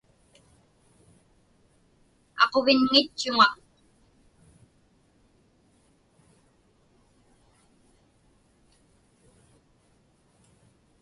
[2.43, 3.47] Aquvinŋitchuŋa.